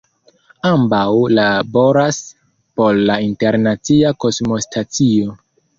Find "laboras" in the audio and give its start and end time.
1.41-2.19